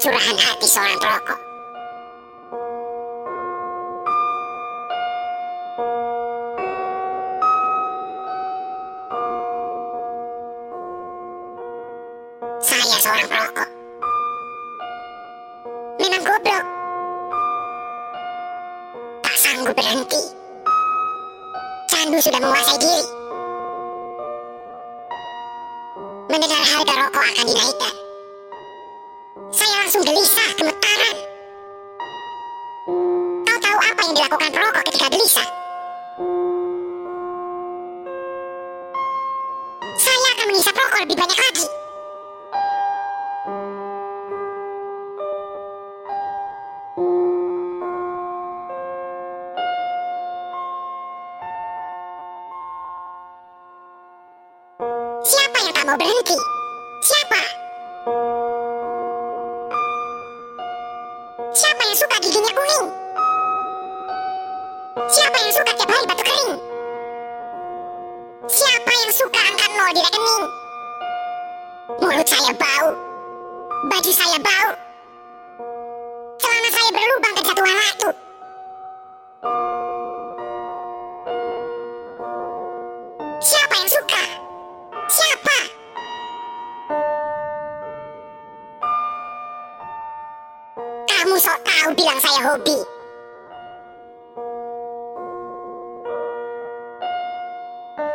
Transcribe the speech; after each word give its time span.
curahan 0.00 0.32
hati 0.32 0.64
seorang 0.64 0.96
perokok. 0.96 1.40
Saya 12.64 12.96
seorang 12.96 13.28
perokok. 13.28 13.68
Memang 16.00 16.22
goblok. 16.24 16.64
Tak 19.20 19.36
sanggup 19.36 19.76
berhenti. 19.76 20.22
Candu 21.92 22.16
sudah 22.24 22.40
menguasai 22.40 22.80
diri. 22.80 23.04
Mendengar 26.32 26.62
harga 26.64 26.94
rokok 27.04 27.24
akan 27.36 27.44
dinaikkan. 27.52 27.99
Langsung 29.90 30.06
gelisah, 30.06 30.50
gemetaran. 30.54 31.16
Kau 33.42 33.58
tahu 33.58 33.78
apa 33.82 34.00
yang 34.06 34.14
dilakukan 34.14 34.50
perokok 34.54 34.86
ketika 34.86 35.10
gelisah? 35.10 35.48
Saya 39.98 40.28
akan 40.38 40.46
menghisap 40.46 40.78
rokok 40.78 41.00
lebih 41.02 41.18
banyak 41.18 41.38
lagi. 41.42 41.66
Siapa 55.26 55.58
yang 55.66 55.74
tak 55.74 55.82
mau 55.82 55.98
berhenti? 55.98 56.59
Siapa 61.80 61.96
yang 61.96 62.02
suka 62.04 62.16
giginya 62.20 62.52
kuning? 62.52 62.86
Siapa 65.08 65.36
yang 65.40 65.52
suka 65.56 65.72
tiap 65.80 65.88
hari 65.88 66.04
batuk 66.12 66.26
kering? 66.28 66.52
Siapa 68.52 68.92
yang 69.00 69.12
suka 69.16 69.40
angka 69.48 69.66
nol 69.72 69.90
di 69.96 70.00
rekening? 70.04 70.44
Mulut 72.04 72.28
saya 72.28 72.52
bau. 72.52 72.92
Baju 73.88 74.12
saya 74.12 74.36
bau. 74.44 74.70
Celana 76.36 76.68
saya 76.68 76.90
berlubang 76.92 77.34
kejatuhan 77.40 77.76
waktu. 77.80 78.08
Kamu 91.20 91.36
sok 91.36 91.60
tahu 91.68 91.92
bilang 92.00 92.16
saya 92.16 92.40
hobi. 92.48 92.80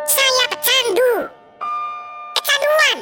Saya 0.10 0.44
pecandu. 0.50 1.30
Kecanduan. 2.34 2.98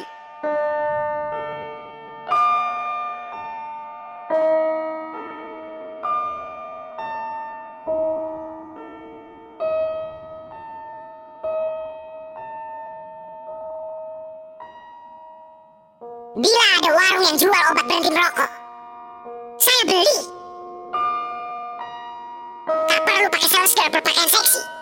Bila 16.35 16.65
ada 16.83 16.89
warung 16.91 17.23
yang 17.23 17.37
jual 17.39 17.63
obat 17.71 17.87
berhenti 17.87 18.11
merokok, 18.11 18.51
beli. 19.85 20.17
Tak 22.65 22.99
perlu 23.03 23.27
pakai 23.29 23.49
salon 23.51 23.69
segala 23.69 23.89
berpakaian 23.99 24.29
seksi. 24.31 24.72